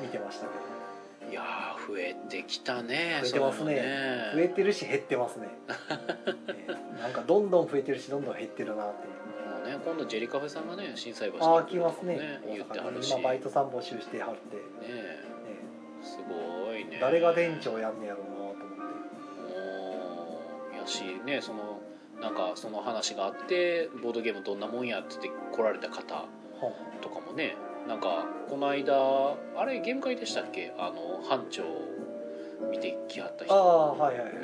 [0.00, 0.60] 見てましたけど。
[0.60, 0.83] い
[1.30, 3.64] いやー増えてきたね増えてますね。
[3.64, 5.48] そういうの増えてるし減ってますね。
[6.48, 6.66] ね
[7.00, 9.14] なんかどんどん増えてるしどんどん減ってるなっていう。
[9.58, 12.40] もうね今度ジェリカフェさんがね心斎橋ああに来ますね。
[12.46, 13.12] 言ってはるし。
[13.12, 15.24] 今バイトさん募集してはって、ね、ねえ。
[16.02, 16.18] す
[16.66, 16.98] ごいね。
[17.00, 18.64] 誰が店長やんねやろうなと思って。
[20.72, 21.80] おーやしねその
[22.20, 26.26] なんかその話があってボードゲームどんなもんやって来られた方
[27.00, 27.56] とかもね
[27.88, 28.94] なんかこの間
[29.56, 30.72] あれゲーム会でしたっけ？
[30.78, 31.62] あの班長
[32.70, 34.40] 見てきはったんあ人あはいはいはい、ね、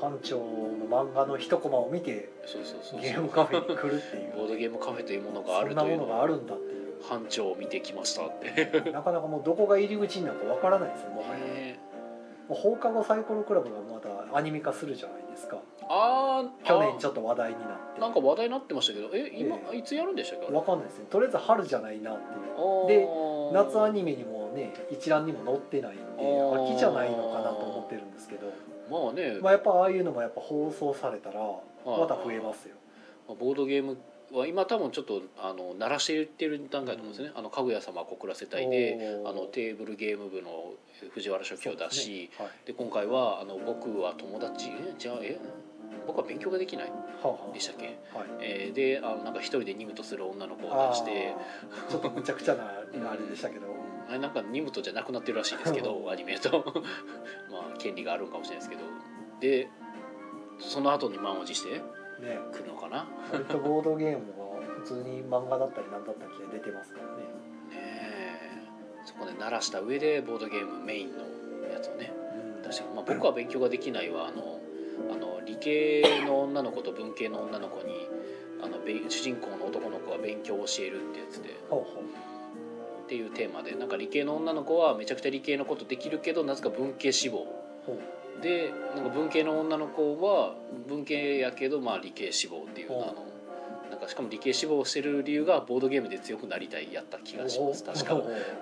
[0.00, 0.44] 班長の
[0.88, 3.00] 漫画の一コマを見てそうそうそうそう。
[3.00, 4.32] ゲームカフェに来るっていう。
[4.36, 7.02] ボードゲームカフェというものがあるというのをものがあるんだっていう。
[7.08, 8.82] 班長を見てきましたって。
[8.92, 11.34] なかなかもうどこが入り口になるかわからないですよもはや。
[11.34, 11.80] ね。
[12.48, 15.58] 放課後サイコロクラブがまたアニメ化するじゃないですか
[15.92, 18.00] ああ去年ちょっと話題になって。
[18.00, 19.76] なんか話題になってましたけどえ今、え。
[19.76, 21.06] いつやるんでしたっけわかんないですね。
[21.10, 22.86] とりあえず春じゃないなっていう。
[22.86, 23.08] でで
[23.52, 26.02] 夏アニメにもね一覧にも載ってないんで
[26.72, 28.46] 秋じゃないのかなと思ってるんですけど、
[28.88, 31.40] まあね、まあ、やっぱああいうのもやっぱ放送されたら
[31.84, 32.76] また増えますよ。
[33.26, 33.98] ボードゲーム
[34.32, 39.30] は今多分ちょっとあの鳴らしていってる段階だと思うんですね、あのかぐや様告らせ隊でおー。
[39.30, 40.74] あのテーブルゲーム部の
[41.10, 42.48] 藤原書記を出しですね。
[42.66, 45.38] で,、今回はあの「僕は友達えじゃあえ？
[46.06, 46.92] 僕は勉強ができない」
[47.52, 48.28] でしたっけ、あはい。
[48.40, 51.34] えーであのなんか一人でニムトする女の子をあ出してー。
[51.90, 52.64] ちょっとむちゃくちゃな
[53.10, 53.66] あれでしたけど、
[54.08, 56.64] あれなんかニムトじゃなくなってるらしいですけどアニメと。
[57.50, 58.82] まあ権利があるんかもしれないですけど。
[59.40, 59.68] で
[60.58, 61.82] その後に満を持してね。
[62.52, 63.06] 来るのかな？
[63.32, 67.22] 割とボードゲームは普通に漫画だったり何だったりで出てますからね。
[67.22, 67.26] ね
[67.72, 68.30] え。
[69.04, 71.24] そこで鳴らした上でボードゲームメインの
[71.72, 72.12] やつをね
[72.62, 74.60] 出して、まあ、僕は勉強ができないはあの
[75.10, 78.08] あの理系の女の子と文系の女の子に
[78.62, 81.56] あのべ主人公の男の子は勉強を教えるってやつで。
[81.68, 87.44] ほうほっていうテーマでなんか理系の女の子はめちゃくちゃ理系のことできるけどなぜか文系志望。
[88.40, 90.54] でなんか文系の女の子は
[90.86, 93.26] 文系やけどまあ理系志望っていうあの
[93.90, 97.82] なんかしかも理系志望をしてる理由がボードゲームで強くなりたいやった気がします。
[97.82, 98.14] 確か。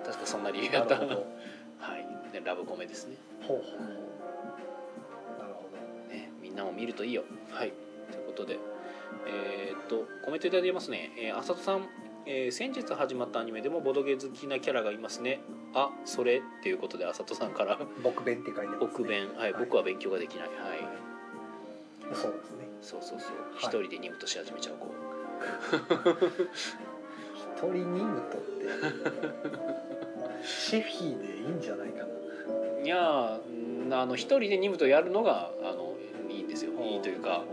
[0.03, 0.95] 確かそんな理由やった。
[0.95, 2.33] はい。
[2.33, 3.17] でラブコメですね。
[3.47, 4.08] ほうほう
[6.49, 7.23] みんなも見るといいよ。
[7.51, 7.71] はい。
[8.11, 8.59] ということで。
[9.27, 11.87] えーっとコメントいただいてますね、えー、浅田さん、
[12.25, 15.41] えー先日始まったアニメでもボドゲ好きなキャラがいますね。
[15.73, 16.37] あそれ。
[16.37, 17.77] っていうことで浅田さんから。
[17.77, 19.29] ど僕弁って書いてます、ね、奥弁。
[19.35, 19.63] はい、はい。
[19.63, 20.47] 僕は勉強ができない。
[20.47, 20.79] はい、
[22.13, 22.67] そうですね。
[22.81, 23.29] そうそうそう。
[23.29, 23.57] い。
[23.57, 24.75] 一、人で任務とし始めちゃう。
[24.77, 24.85] 子
[27.35, 28.47] 一人ニムトって
[30.45, 32.05] シェフィーでいいんじゃないかな。
[32.83, 33.39] いや
[33.91, 35.73] あの一人で任務とやるのがあ
[36.65, 36.71] ですよ。
[36.83, 37.43] いいというか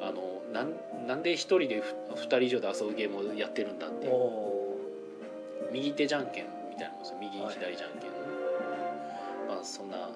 [0.00, 4.14] あのなんなんで一人でふ二人以上で遊ぶゲームをやってるんだっておいう。
[4.14, 7.18] お右手じゃんけんみたいなもんですよ。
[7.20, 7.54] 右はい。
[7.54, 8.10] 左じゃんけん、
[9.48, 10.10] まあそんな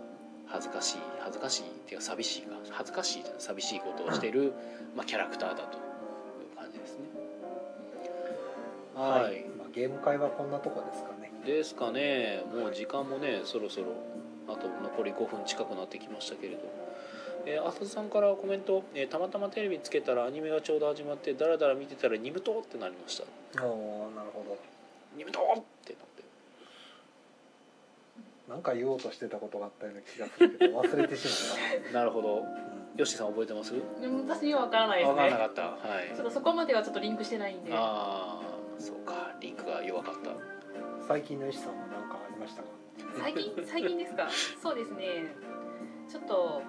[0.46, 4.52] 恥ずかしい恥ずかしいっていうか寂しいか恥ずかしいじゃない寂しいことをしてる、
[4.96, 5.80] まあ、キャラクターだとい
[6.52, 7.04] う感じですね。
[8.96, 11.30] ーはい、はい、まあ、ゲーム会はこんなとこですかね。
[11.46, 12.44] ですかね。
[12.52, 13.86] もう時間もねそろそろ
[14.48, 16.62] あと残り5分近くなってきましたけれど
[17.46, 23.18] えー、浅田さんからコメント、えーたまたまテレビつけたらアニメがちょうど始まってダラダラ見てたら「ニムト!」ってなりまし
[23.56, 23.64] た。
[23.64, 23.68] お
[24.06, 24.56] おなるほど
[25.16, 25.44] 「ニムト!」っ
[25.84, 26.20] てなって。
[28.48, 31.54] なんか言おうとしてたことがあったような気がするけど 忘れてし
[31.92, 32.40] なるほど。
[32.42, 32.52] まっ
[32.94, 33.72] た、よしさん覚えてます？
[34.28, 35.14] 私には分からないですね。
[35.14, 35.62] 分からなかった。
[35.88, 36.08] はい。
[36.14, 37.70] ちょっとそこまではちょっとリンクしてないんで。
[37.72, 39.36] ああそうか。
[39.40, 40.30] リンクが弱かった。
[40.30, 40.36] うん
[41.06, 42.68] 最近のよしさんは何かありましたか？
[43.20, 43.64] 最近？
[43.66, 44.28] 最近ですか？
[44.62, 45.26] そうですね。
[46.08, 46.62] ちょっと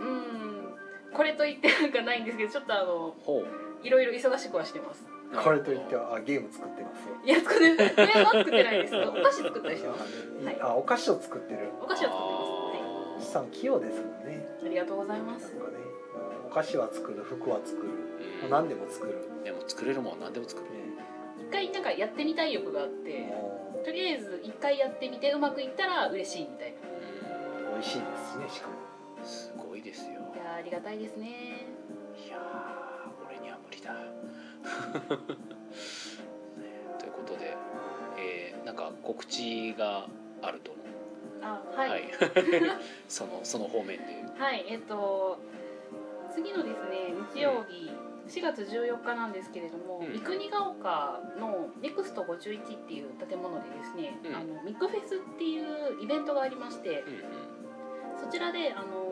[0.00, 1.12] うーん。
[1.12, 3.44] これといってなんかないんですけどちょっとあのほ
[3.82, 5.04] いろいろ忙しくはしてます。
[5.32, 7.08] うこれといってはあゲーム作ってます。
[7.24, 7.96] いや作ってない。
[7.96, 8.96] ゲームは作ってないです。
[8.96, 10.44] お菓子作ったりしてます。
[10.44, 10.60] はい。
[10.60, 11.68] あお菓子を作ってる。
[11.82, 12.12] お菓子を作ってます。
[12.12, 14.46] はよしさん器用ですもんね。
[14.62, 15.56] いありがとうございまかねす
[16.46, 17.88] お菓子は作る服は作る。
[17.88, 20.66] もう何でも作る、ねでも作れるもん何でも作る。
[21.40, 26.76] 一回なんかやってみたい欲があってもとりあえず一回やってみてうまくいったら嬉しいみたいな。
[27.72, 28.74] 美味しいですしねしかも。
[29.22, 30.10] んすごいですよ。
[30.10, 31.64] いやーありがたいですね。
[32.26, 33.94] いやー俺には無理だ。
[36.60, 37.56] ねということで、
[38.18, 40.06] えーなんか告知が
[40.42, 40.72] あると
[41.40, 42.04] あはい。
[43.08, 44.04] そのその方面で。
[44.36, 45.38] はい、えっと
[46.30, 47.90] 次のですね日曜日
[48.28, 50.12] 4月14日なんですけれども、うん。
[50.12, 54.36] 三国ヶ丘のネクスト51っていう建物でですね、うん。
[54.36, 57.22] あのミックフェスっていうイベントがありましてうんうん。
[58.18, 59.11] そちらであの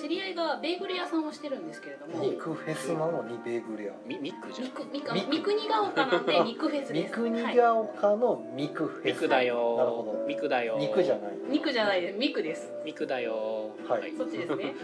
[0.00, 2.24] 知り合いがベーグル屋さんをしてるんですけれども。
[2.24, 3.92] 肉フェスなのにベーグル屋。
[4.06, 4.68] みミックじゃん。
[4.92, 7.14] ミク三国ヶ丘なんで肉フェス三です。
[7.14, 9.06] 国はい、ヶ丘の肉フェス。
[9.06, 11.32] ミクだなるよほミクだよど肉じゃない。
[11.50, 12.18] 肉じゃないです。
[12.18, 12.72] ミクです。
[12.84, 14.12] ミクだよはい。
[14.16, 14.74] そっちですね。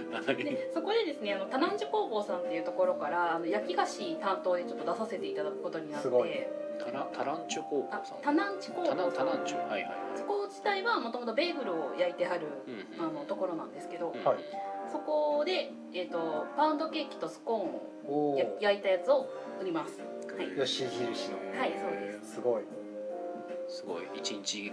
[0.45, 6.03] でそこでですねあのタナンチュ工房さんっていうところからあの焼き菓子担当でちょっと出させていただくことになって。
[6.03, 6.31] すごい。
[6.79, 8.19] タラタランチュ高あ校さん。
[8.23, 9.13] タナンチ工房タナさん。
[9.13, 9.93] タナンチュはいはい。
[10.15, 12.47] そこ自体はもともとベーグルを焼いてはる
[12.99, 14.39] うんあのところなんですけど、うんはい。
[14.91, 19.29] そこで、えー、とパウンドケーキとスコーンを焼いたやつを
[19.61, 20.01] 売ります。
[20.01, 20.57] はい。
[20.57, 21.59] よし印の。
[21.59, 22.35] はいそうです。
[22.35, 22.63] すごい。
[23.69, 24.03] すごい。
[24.15, 24.73] 一日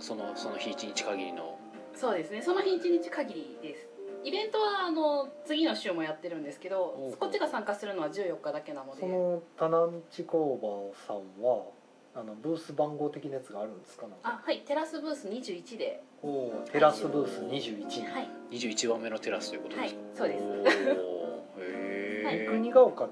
[0.00, 1.51] そのその日一日限りの
[1.94, 2.42] そうですね。
[2.42, 3.88] その日一日限りです。
[4.24, 9.00] イベントはあの次の週もやってるんですけどこっちが参加するのは14日だけなので。
[9.00, 11.64] そのタナンチ工房さんは
[12.14, 14.02] あのブース番号的なやつがあるんですか？
[14.06, 14.16] なんか。
[14.22, 14.60] あはい。
[14.60, 16.02] テラスブース21で。
[16.22, 18.30] おおテラスブース21はい。
[18.50, 20.42] 21番目のテラスということですか、はいそうです。
[21.58, 22.34] へはい。
[22.36, 23.08] え、三国ヶ丘っ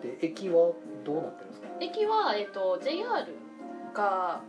[0.00, 0.72] て駅は
[1.04, 1.68] どうなってるんですか？
[1.80, 3.26] 駅は、えっと JR
[3.92, 4.40] か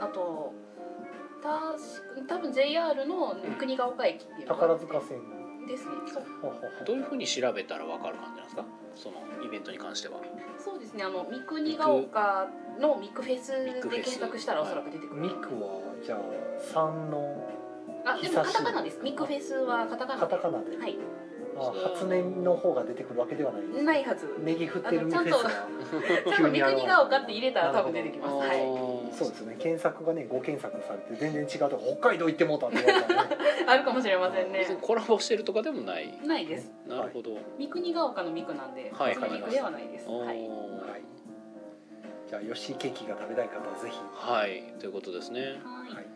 [0.00, 0.52] あと
[1.46, 5.20] た多分 JR の三国ヶ丘駅っていう宝塚線。
[5.66, 5.90] ですね
[6.86, 8.64] どういうふうに調べたら分かる感じなんですか？
[8.94, 10.20] そのイベントに関しては。
[10.58, 16.18] そうですねあの三国ヶ丘のミックフェスで検索したらおそらく出てくるミクはじゃあ
[16.60, 17.48] 三の
[18.04, 19.00] あでもカタカナです。
[19.02, 20.96] ミックフェスはカタカナカタカナで、はい
[21.58, 24.34] あ初音の方が出てくるわけではないですないはず。
[24.44, 25.42] ネギ振ってるフェスがちゃん
[26.22, 28.34] と三国ヶ丘って入れたら多分出てきます。
[28.34, 28.58] はい。
[29.16, 29.56] そうですね。
[29.58, 34.66] 検索がねご検索されて全然違うとこ北海道行ってもうたって言われたらねあるかもしれませんね。
[34.80, 36.18] コラボしてるとかでもない？
[36.26, 36.72] ないです。
[36.86, 40.08] なるほど、三国ヶ丘のミクなんではい普通のミクではないです。
[40.08, 40.26] はい。
[40.26, 40.40] はい。
[42.28, 43.98] じゃあ吉井ケーキが食べたい方はぜひ。
[44.12, 44.74] はい。
[44.78, 45.40] ということですね。
[45.40, 45.94] はい。
[45.94, 46.06] はい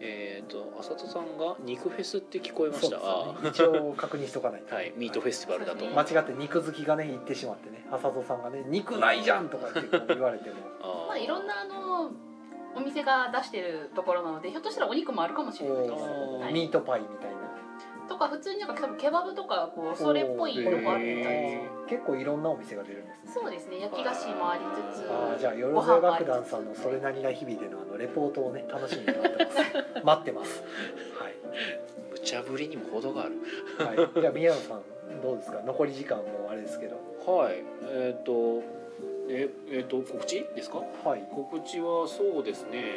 [0.00, 4.74] えっ、と浅田さんが肉フェスって聞こえまそうしたですよね一応確認しとかないと。
[4.74, 5.94] あはいミートフェスティバルだと、はい。
[5.94, 7.84] 間違って肉好きがね言ってしまってね。
[7.90, 10.56] 浅戸さんがね「肉ないじゃん!」とか言って言われても。
[10.80, 12.10] あーまあいろんなあの
[12.76, 17.37] お店が出してるところなのでひょっとしたらお肉もあるかもしれないです、はい、ミートパイみたいな
[18.08, 23.32] とか普通になんか多分ケバブとかこうそれっぽいとこあったんです結構いろんんなお店が出るんですね。
[23.34, 24.60] そうですね焼き菓子もあり
[24.94, 30.04] つつあーじゃあよろずや楽団さんの「それなりな日々」でのあのレポートをね楽しみに待ってます。
[30.04, 30.62] 待ってます
[32.10, 33.32] 無茶ぶりにも程がある。
[33.78, 34.82] はい、はい、じゃあ宮野さん
[35.22, 35.60] どうですか？
[35.64, 36.96] 残り時間もあれですけど。
[37.26, 37.62] はい。
[37.90, 38.62] えっ、と
[39.30, 40.78] ええー、と告知ですか？
[41.04, 41.26] はい。
[41.34, 42.96] 告知はそうですね。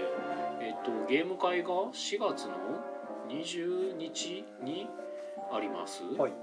[0.62, 2.52] えっ、とゲーム会が4月の
[3.32, 4.88] 20日に
[5.52, 6.04] あります。
[6.04, 6.34] はい。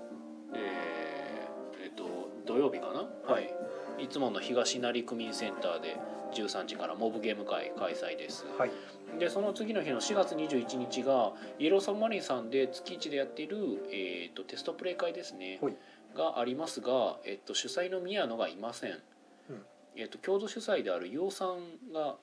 [0.55, 2.05] えーえっ、と
[2.47, 3.33] 土曜日かな？
[3.33, 3.51] はい。
[3.99, 4.09] い。
[4.09, 5.97] つもの東成区民センターで
[6.33, 8.47] 13時からモブゲーム会開催です。
[8.59, 8.71] はい。
[9.19, 13.57] でその次の日の4月21日がイエローサンマリンさんで月1でやっている、
[13.91, 15.77] えー、とテストプレイ会ですね、はい。
[16.17, 19.63] がありますが、えっと主催の宮野がいません、うん。
[19.97, 22.17] えっと共同主催である陽さんが、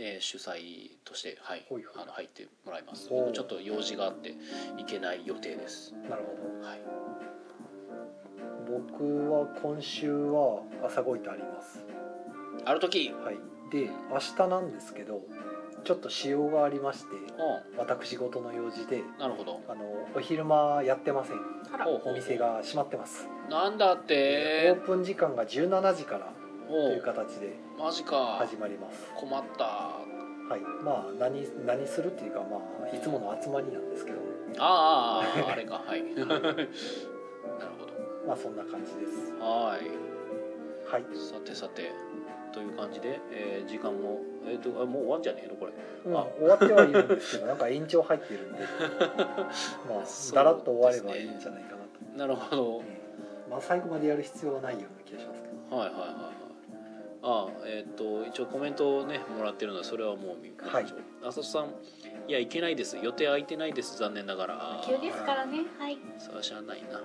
[0.00, 2.02] えー主催として、はいほいほい。
[2.02, 3.08] あの入ってもらいます。
[3.08, 4.34] ちょっと用事があって
[4.76, 6.80] 行けない予定です、なるほはい、
[8.66, 11.84] ど僕は今週は朝ごいてあります。
[12.64, 13.12] ある時？
[13.12, 13.38] はい。
[13.70, 15.20] で明日なんですけど
[15.84, 17.18] ちょっと仕様がありましてう。
[17.76, 19.60] 私事の用事でんなるほど。
[19.68, 19.84] あの
[20.14, 21.36] お昼間やってません。
[22.04, 23.28] お店が閉まってます。
[23.48, 26.32] なんだっオてープン時間が17時から
[26.68, 28.36] とおいう形でマジか。
[28.38, 29.10] 始まります。
[29.16, 29.64] 困った。
[29.64, 30.04] は
[30.50, 30.60] はい。
[30.84, 32.58] まあ何何するっていうかま
[32.92, 34.18] あいつもの集まりなんですけど。
[34.58, 35.82] あーあーあれか。
[35.86, 36.02] はい。
[36.14, 36.64] なるほど。
[38.26, 39.32] まあそんな感じです。
[39.40, 39.88] はい。
[40.90, 41.92] はい、さてさて
[42.52, 45.56] という感じで、えー時間もえっ、とあもう終わんじゃねえの？
[45.56, 45.72] これ。
[46.04, 46.26] うん、あ。
[46.38, 48.58] 終わってはいるんですけどなんか延長入ってるんで。
[49.88, 52.82] まあだらっと終わればいいんじゃないかなと、なるほど。
[52.86, 52.98] え
[53.46, 55.76] えまあ最後までやる必要はないような気がしますけど。
[55.76, 56.37] はいはいはいはい
[57.22, 61.44] あえっ、と一応コメントをねもらってるのでそれはもう見ましょう、はい。
[61.44, 61.74] さん
[62.28, 62.96] いや行けないです。
[63.02, 64.82] 予定空いてないです残念ながら。
[64.86, 65.62] 急ですからね。
[65.78, 65.98] はい。
[66.18, 67.00] それはしゃあないな。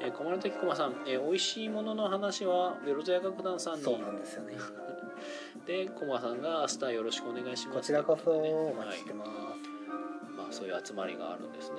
[0.00, 3.82] えー、小丸時駒さん、えー、美味しいものの話はベロゼア楽団さんに。
[3.82, 4.54] そうなんですよね。
[5.66, 7.78] で駒さんが明日よろしくお願いします。
[7.78, 9.38] こちらこそお待ちしてます、はい、
[10.36, 11.76] まあそういう集まりがあるんですね。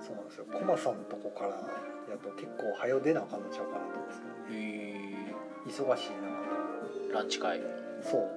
[0.00, 0.46] そうなんですよ。
[0.52, 1.50] コマさんのとこから
[2.10, 4.42] やと結構早出なあかんのちゃうかなと思うんですけどね。
[4.50, 5.34] へ
[5.66, 6.51] 忙しいなー
[7.12, 7.58] ランチ会。
[7.58, 7.62] へ
[8.02, 8.30] そう。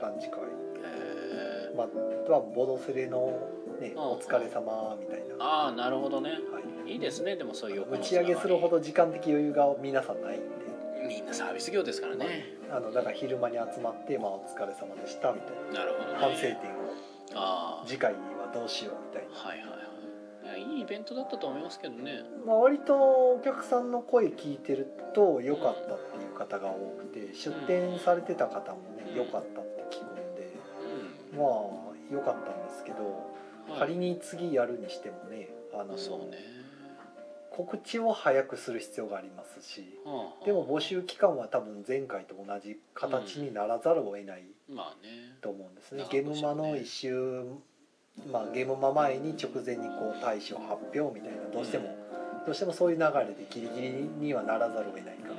[0.00, 0.40] ランチ会。
[0.84, 3.38] えまああとはボドセレの
[3.80, 5.44] ねお疲れ様みたいな。
[5.44, 6.30] ああなるほどね。
[6.30, 6.36] は
[6.86, 6.92] い。
[6.92, 10.62] いいですねでもそういう横打のち上げするほど時間的余裕が皆さんないんで。
[11.08, 12.54] みんなサービス業ですからね。
[12.70, 15.84] あのだから昼間に集まって、まあ、お疲れ様でしたみたいな。
[15.84, 16.12] るほどね。
[16.14, 16.56] な反省点を。
[17.34, 17.84] ああ。
[17.86, 19.68] 次回はどうしようみたいな、はいはい。
[19.68, 19.81] は
[20.62, 22.22] いいイベントだったと思いますけどね。
[22.46, 22.94] まあ、割と
[23.34, 30.54] お客さんの声聞いてると良かったっていう方が多くて出店されてた方もねうん良かったって聞くんで
[31.34, 33.32] うまあ良かったんですけど
[33.78, 36.36] 仮に次やるにしてもねあのそうね、
[37.50, 44.44] 告知を早くする必要がありますしはあでも募集期間は多分前回と同じ形にならざるを得ない
[45.40, 46.06] と思うんですね。
[46.10, 47.44] ゲムマの一周、
[48.30, 51.96] まあ、ゲームマ前に直前にこう大賞発表みたいなどうしても、
[52.46, 53.88] どうしてもそういう流れでギリギリ
[54.26, 55.36] にはならざるを得ないから、う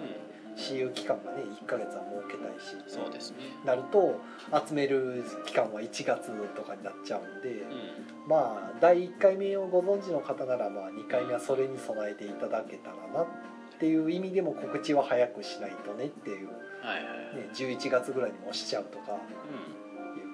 [0.55, 3.37] 私有期間がね1ヶ月は設けたいしんそうですね。
[3.65, 4.19] なると
[4.67, 8.29] 集める期間は1月とかになっちゃうんで、うん。
[8.29, 13.25] まあ第1回目をご存知の方ならまあ2回目はそれに備えていただけたらなっ
[13.79, 16.49] ていう意味でも告知は早くしないとねっていう、
[16.81, 19.17] はいはいはい、ね、11月ぐらいにもしちゃうとか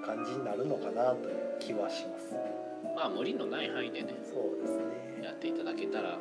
[0.05, 2.33] 感じになるのかなという気はします。
[2.33, 5.23] んまあ無理のない範囲でねそうですね。
[5.23, 6.17] やっていただけたら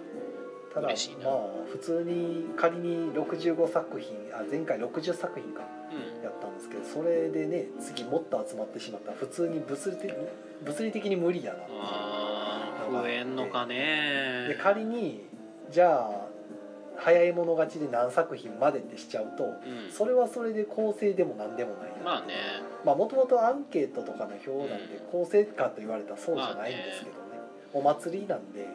[0.75, 1.31] ただ嬉しいな。
[1.31, 1.39] まあ
[1.71, 6.23] 普通に仮に65作品あ前回60作品かうん。
[6.25, 10.13] やったんですけどそれでね次もっと集まってしまったら普通に物理的
[10.65, 11.61] 物理的に無理やな。
[11.81, 14.47] ああ増えんのかね。
[14.49, 15.27] で仮に
[15.71, 16.27] じゃあ
[16.99, 19.91] 早い者勝ちで何作品までってしちゃうとうん。
[19.91, 22.05] それはそれで構成でも何でもないな。
[22.05, 22.35] まあね。
[22.85, 25.11] まあもともとアンケートとかの表なんでうん。
[25.11, 27.19] 構成かと言われたらそうじゃないんですけどね。
[27.73, 28.67] お祭りなんで。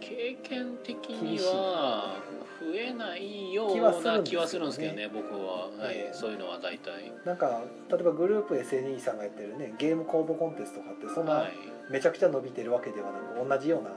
[0.00, 2.16] 経験的には
[2.60, 5.08] 増えないよう気はするな気はするんですけどね。
[5.08, 5.96] 僕は、はい。
[5.96, 6.14] ええ。
[6.14, 7.12] そういうのは大体。
[7.24, 11.52] なんか例えばグループ SNE さんがやってるねゲーム公募コンテストとかってそんはない。
[11.90, 13.90] めちゃくちゃ伸びてるわけではなく同じような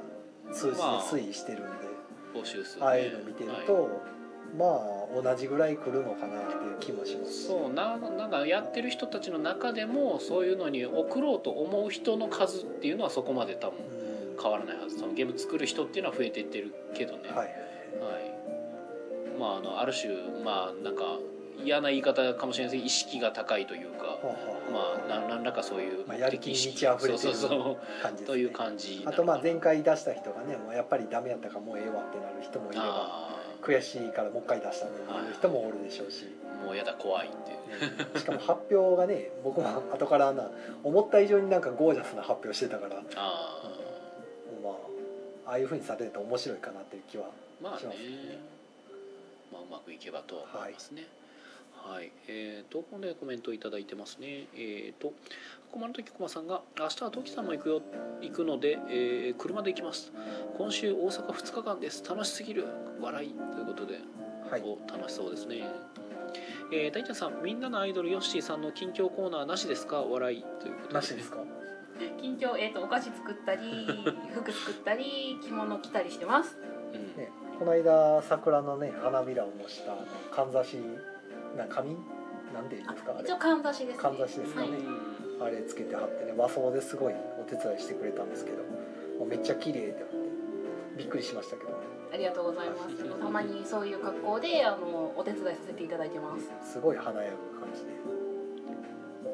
[0.54, 1.88] 数字で推移してるんで、
[2.42, 2.86] 募集数ね。
[2.86, 3.92] ああいうの見てると、はい。
[4.58, 7.48] まあ同じぐらい来るのかなっていう気もします。
[7.48, 14.42] そうななんかやってる人たちの中でもそういうのに送ろうと思う人の数っていうのはそこまで多分うん。
[14.42, 15.00] 変わらないはず。
[15.00, 17.30] そのゲーム作る人っていうのは増えていってるけどね。
[17.30, 17.48] はいはい。
[17.48, 17.50] は
[18.20, 18.38] い。
[19.40, 21.20] まああのある種まあなんか
[21.64, 24.18] 嫌な言い方かもしれないですけど意識が高いというか
[24.72, 27.34] まあな何らかそういうまあやる気に満ち溢れてる。
[28.02, 38.20] 感じね、という感じなあとまあ前回出した人がねもうやっぱりダメやったからもうええわってなる人もいればあ悔しいからもう一回出したのになる人もおるでしょうし、ーもうやだ怖いっていう。
[38.20, 40.50] しかも発表がね僕も後からな
[40.84, 43.72] 思った以上になんかゴージャスな発表してたからあ
[44.64, 47.30] まあああいうふうにされると面白いかなっていう気はあ
[47.62, 47.80] まあね。
[47.80, 48.04] しますね。
[49.52, 51.02] まあうまくいけばと思いますね。
[51.02, 51.10] はい、
[52.28, 54.48] えー、とここでコメントいただいてますね。
[54.56, 55.14] えっ、と
[55.72, 57.82] 駒の時駒さんが明日は時さんも行くよ
[58.22, 60.12] 行くので、えー車で行きます。
[60.58, 62.04] 今週大阪2日間です。
[62.08, 62.66] 楽しすぎる。
[63.02, 63.30] 笑い。
[63.54, 64.00] ということで
[64.50, 64.62] はい。
[64.62, 65.64] お楽しそうですね。
[66.72, 70.02] えー、大ちゃんさんみんなのアイドルヨッシーさんの近況コーナーなしですか？
[70.02, 70.44] 笑い。
[70.60, 70.94] ということで。
[70.96, 71.38] なしですか？
[72.22, 73.62] 近況、えー、とお菓子作ったり
[74.36, 76.58] 服作ったり着物着たりしてます。
[76.94, 77.16] うん。
[77.16, 80.02] ねこの間桜のね花びらを模したあの
[80.32, 80.78] かんざし
[81.56, 81.96] な紙
[82.54, 83.24] なんていうんですかあれ。
[83.24, 84.02] 一応かんざしですね。
[84.02, 84.68] かんざしですかね。
[84.70, 84.80] はい。
[85.40, 88.58] あれつけて貼ってね和装ですごいお手伝いしてくれたんですけど。
[89.20, 90.16] もうめっちゃ綺麗であって
[90.98, 91.70] びっくりしましたけど。
[91.70, 91.76] ね
[92.14, 93.20] ありがとうございます。
[93.20, 96.74] たまにそういう格好であのお手伝いさせていただいてます。
[96.74, 97.92] すごい華やぐ感じで。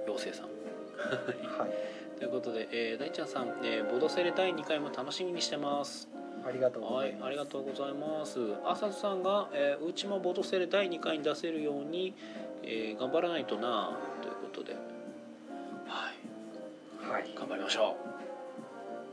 [0.08, 0.48] 妖精さん。
[0.48, 1.72] はい。
[2.18, 6.08] ということで、えー、大ちゃんさん、えーボドセレ第2回も楽しみにしてます
[6.46, 7.26] ありがとうごはいざいます。
[7.26, 8.40] ありがとうございます。
[8.66, 12.14] 浅田さんが、えーうちもボドセレ第2回に出せるように、
[12.64, 14.74] えー頑張らないとなということで。
[14.74, 14.80] は
[17.10, 17.12] い。
[17.12, 17.34] はい。
[17.36, 17.96] 頑張りましょ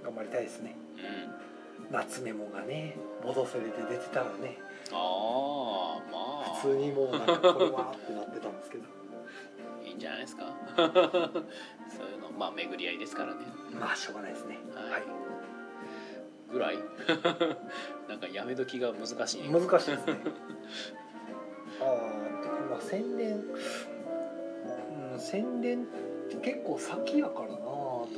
[0.03, 0.75] 頑張りたいですね。
[0.97, 1.93] ううん。
[1.93, 4.59] 夏メモがね戻されて出てたらね。
[4.93, 6.55] ああまあ。
[6.61, 8.85] 普通にもうなんかこれはってなってたんですけど。
[9.87, 10.45] いいんじゃないですか。
[10.77, 13.41] そういうのまあ巡り合いですからね。
[13.79, 14.59] まあしょうがないですね。
[14.75, 15.03] はい
[16.53, 16.79] ぐらい。
[18.09, 20.19] なんかやめ時が難しい難しいですね。
[21.81, 23.43] ああまあ宣伝。
[25.13, 25.87] うん宣伝っ
[26.31, 28.09] て結構先やからなあと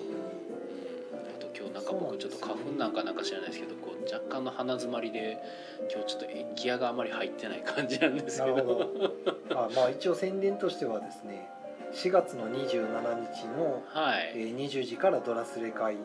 [1.56, 5.38] 今日なんか僕ちょっと花粉なんかなんか知らないですけどこう若干の鼻詰まりで
[5.92, 8.90] 今日ちょっとギアがあまり入ってない感じなんですなけどど。
[9.50, 11.48] あまあ一応宣伝としてはですね
[11.92, 14.32] 4月の27日の、はい。
[14.34, 16.00] えー20時からドラスレ会は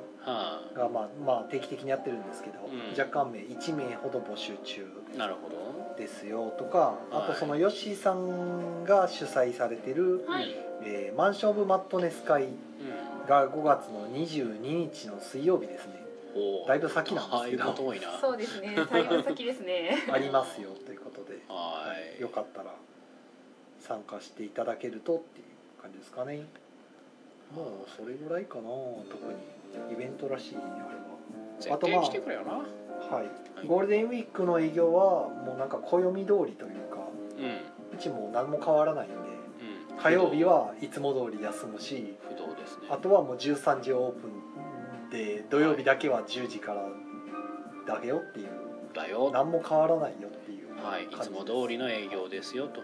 [0.75, 2.99] が、まあ、まあ定期的にやってるんですけど、うん。
[2.99, 5.95] 若干名1名ほど募集中あなるほど。
[5.97, 7.28] ですよとかあはい。
[7.32, 10.55] とそのヨッシーさんが主催されてる、はい。
[10.84, 13.28] えーマンション・オブ・マットネス会うん。
[13.28, 15.93] が5月の22日の水曜日ですね。
[16.36, 16.67] おー。
[16.67, 17.63] だいぶ先なんですけど。
[17.65, 18.19] だいぶ遠いな。
[18.21, 18.75] そうですね。
[18.75, 19.97] だいぶ先ですね。
[20.11, 22.21] ありますよということで、はい。
[22.21, 22.73] よかったら
[23.80, 26.45] 参加していただけるとっていう感じですかね
[27.56, 28.64] もうそれぐらいかな
[29.10, 29.58] 特に。
[29.91, 32.54] イベントらしいあれは絶対来てくれよな。
[32.54, 37.45] はい、ゴールデンウィークの営業はもうなんか暦通りというかうん。
[37.45, 39.16] うんうちも何も変わらないんで
[39.98, 42.88] 火曜日はいつも通り休むし不動ですね。
[42.91, 46.86] あとはもう13時オープンで土曜日だけは10時から
[47.88, 48.48] だけよっていう。
[48.93, 49.32] だよ。
[49.34, 51.06] 何も変わらないよっていうはい。
[51.06, 52.82] いつも通りの営業ですよと。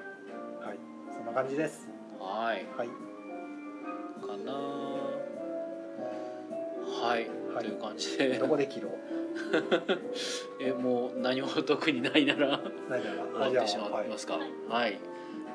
[0.66, 0.80] はい。
[1.16, 1.88] そんな感じです。
[2.20, 2.66] はい。
[2.76, 3.13] はい
[4.28, 4.54] かな。
[7.04, 7.66] はい、はい。
[7.66, 8.38] という感じで。
[8.38, 8.94] どこで切ろう？
[10.62, 14.40] えもう何も特にないなら終わってしまはいいますか。
[14.70, 15.00] はい、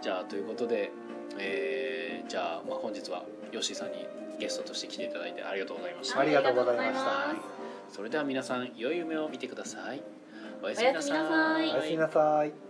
[0.03, 0.91] じゃあということで、
[1.39, 4.07] えーじゃあ、まあ、本日はヨッシーさんに
[4.39, 6.99] ゲストとして来ていただいてありがとうございました、ありがとうございました。
[7.01, 7.59] はい
[7.91, 10.03] それでは皆さん良い夢を見てください。
[10.63, 11.71] おやすおやすみなさい。
[11.73, 12.68] おやすみなさい